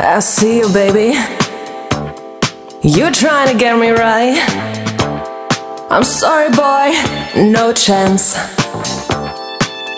I 0.00 0.20
see 0.20 0.58
you, 0.58 0.72
baby. 0.72 1.18
You're 2.82 3.10
trying 3.10 3.50
to 3.52 3.58
get 3.58 3.78
me 3.78 3.90
right. 3.90 4.38
I'm 5.90 6.04
sorry, 6.04 6.50
boy, 6.50 6.94
no 7.50 7.72
chance. 7.72 8.34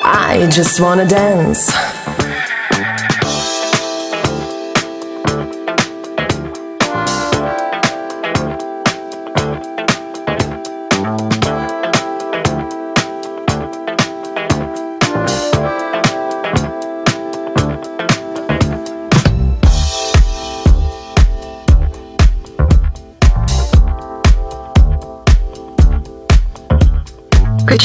I 0.02 0.48
just 0.50 0.80
wanna 0.80 1.06
dance. 1.06 1.70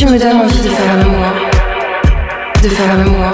Tu 0.08 0.12
me 0.12 0.44
envie 0.44 0.62
de 0.62 0.70
faire 0.70 0.98
l'amour. 0.98 1.26
De 2.62 2.70
faire 2.70 2.96
l'amour. 2.96 3.32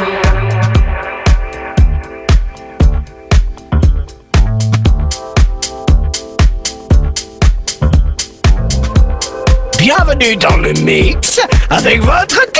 Bienvenue 9.77 10.35
dans 10.37 10.57
le 10.57 10.73
mix 10.81 11.41
avec 11.69 12.01
votre 12.01 12.50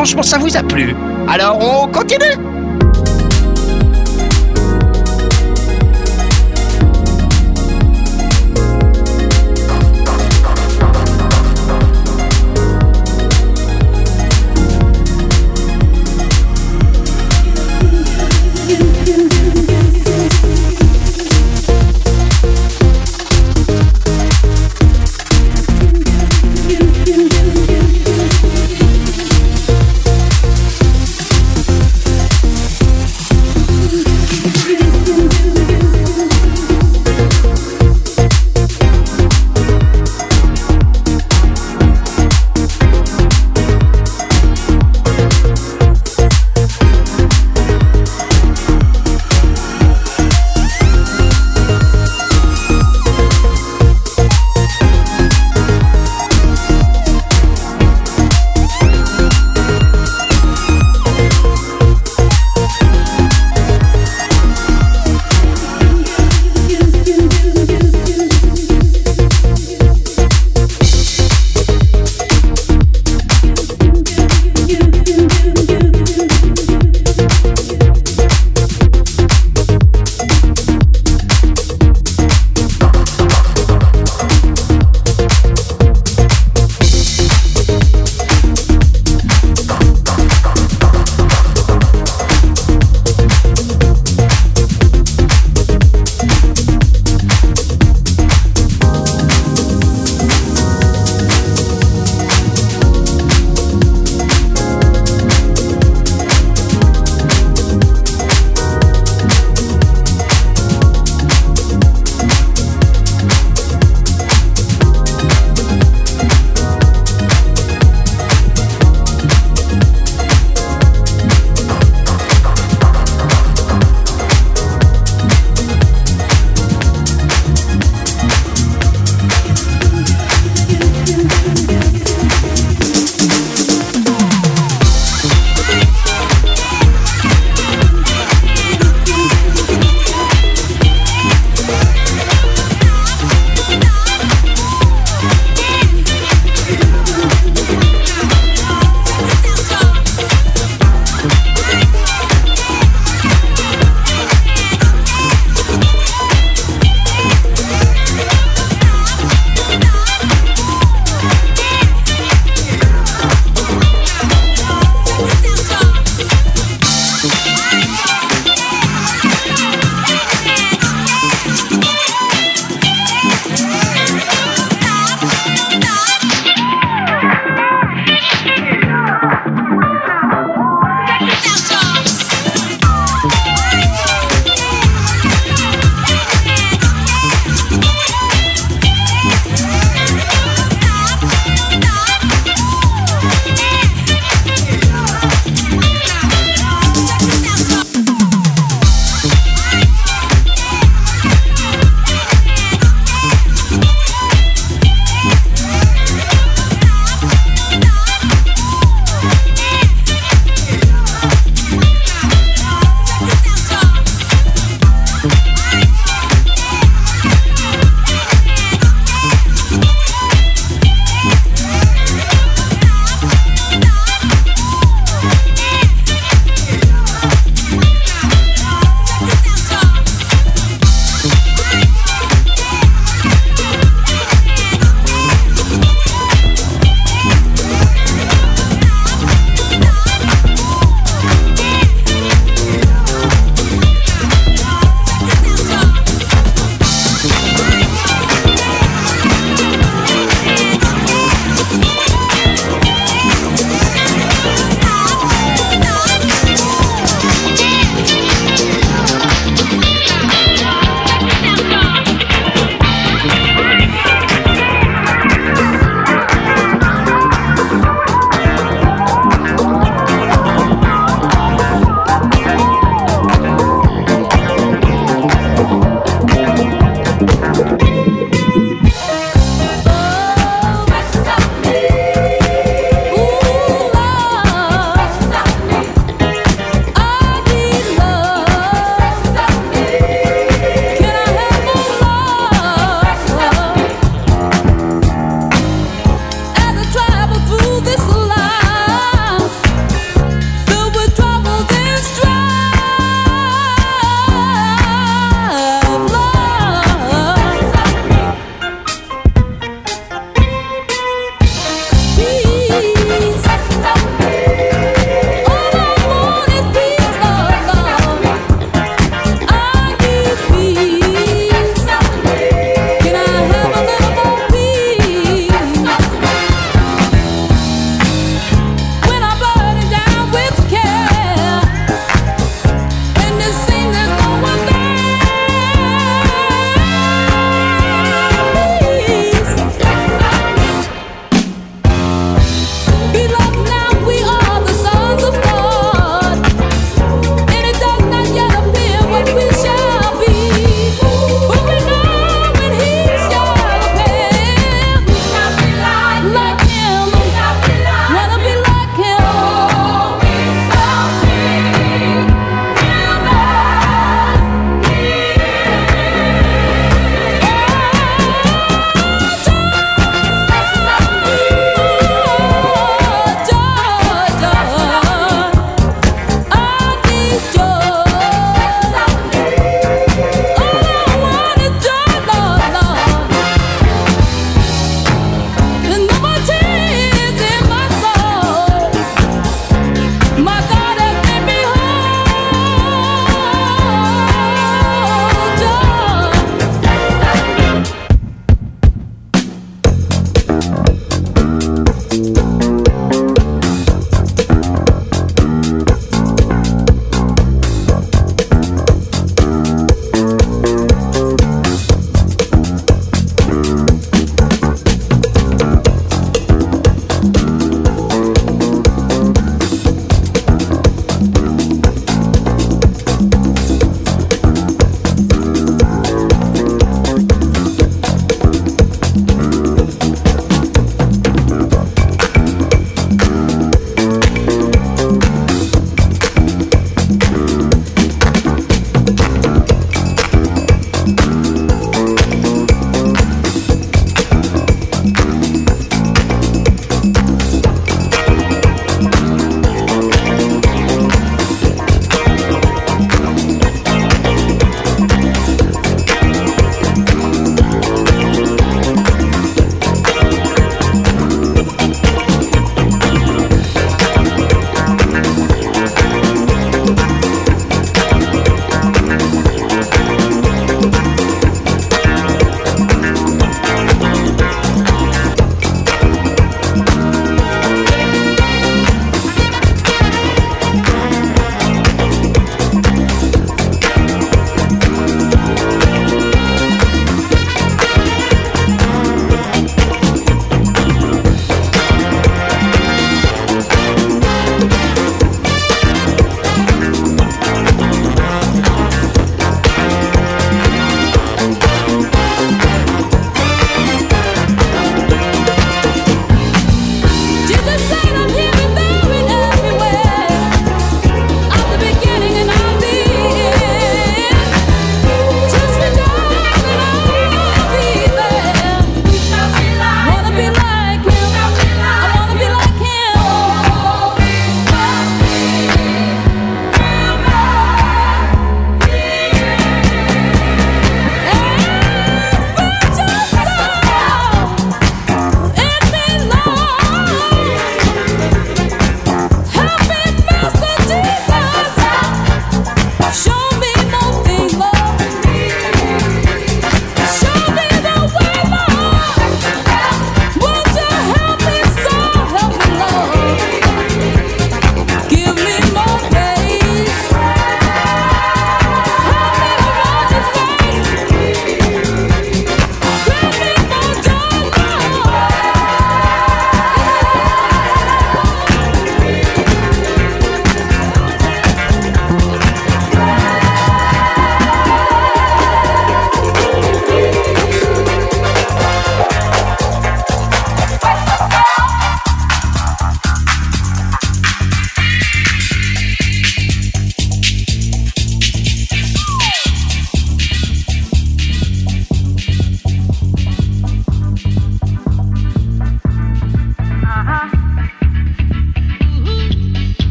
franchement, 0.00 0.22
ça 0.22 0.38
vous 0.38 0.56
a 0.56 0.62
plu 0.62 0.94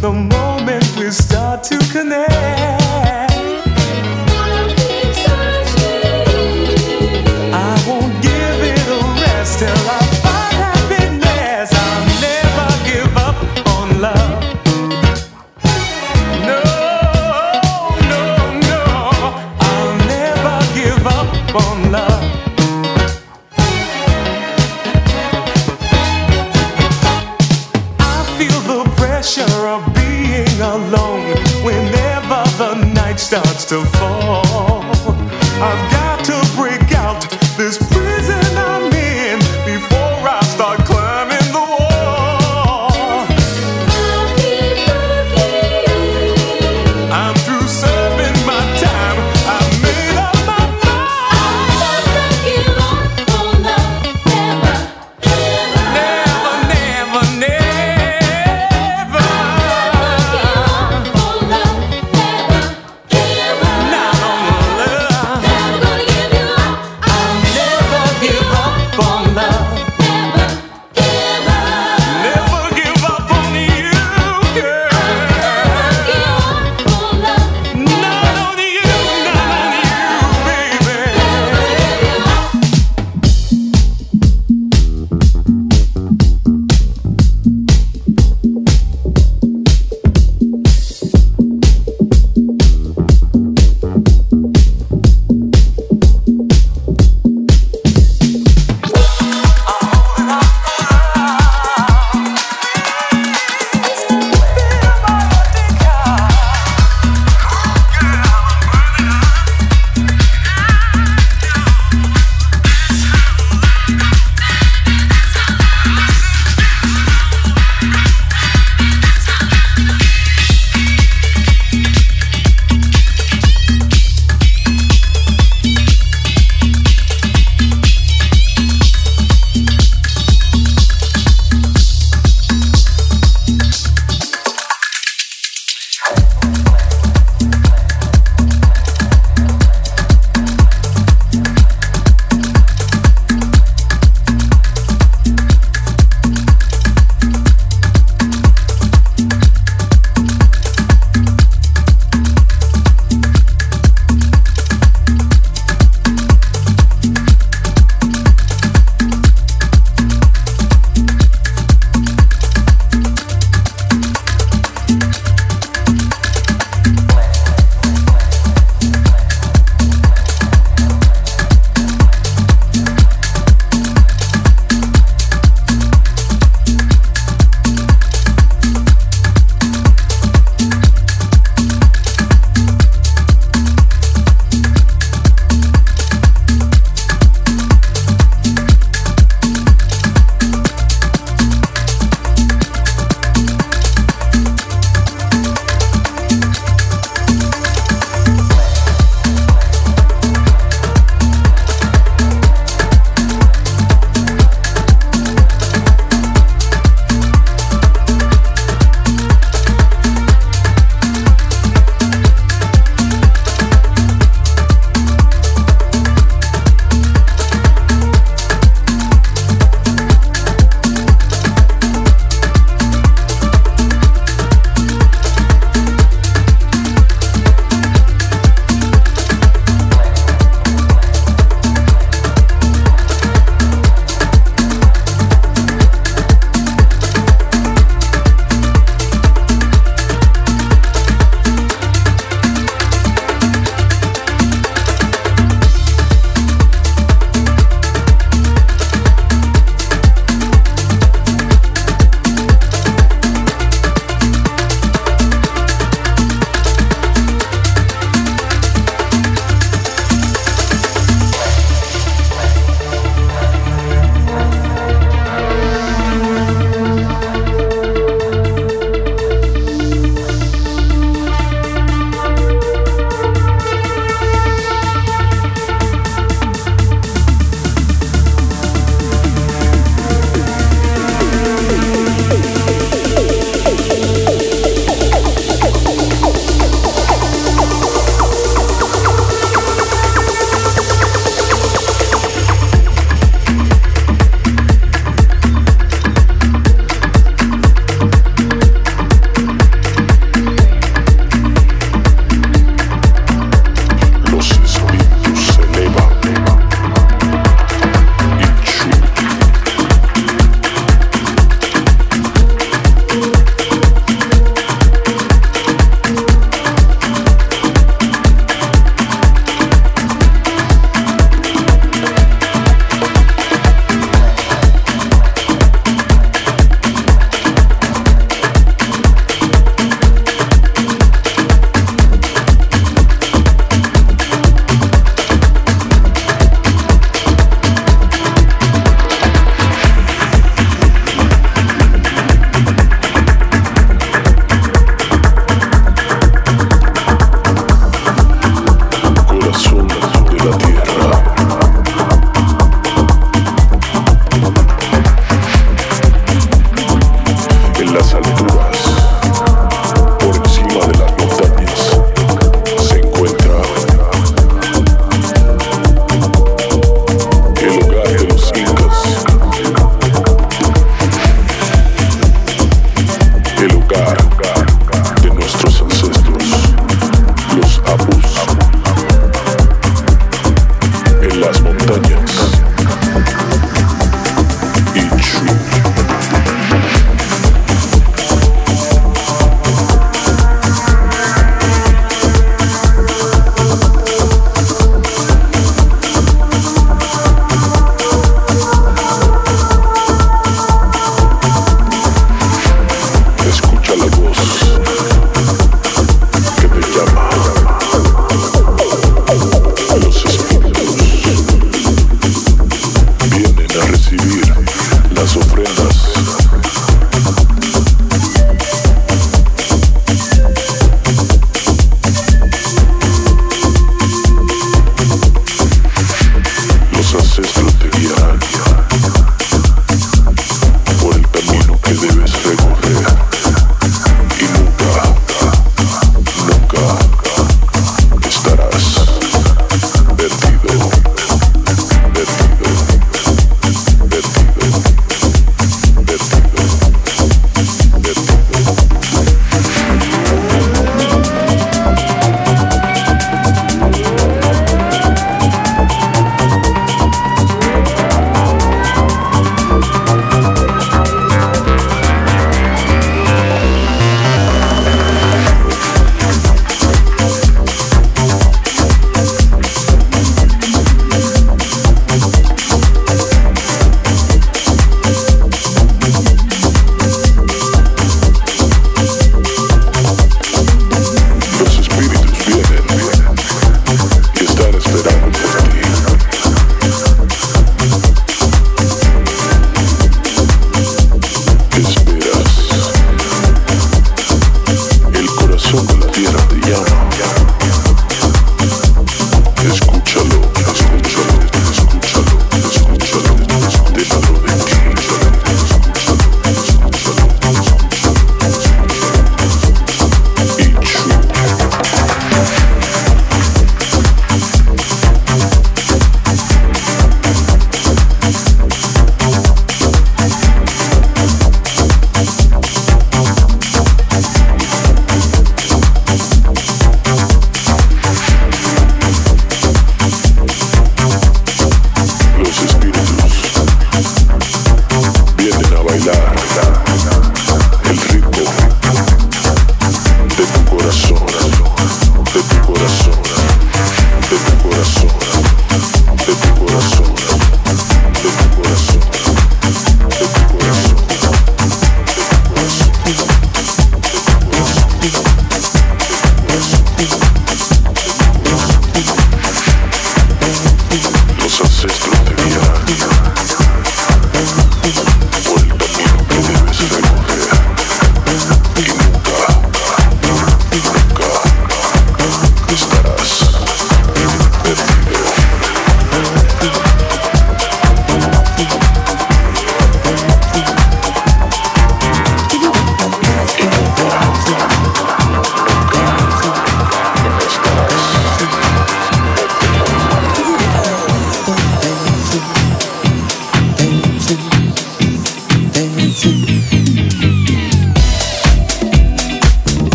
them 0.00 0.29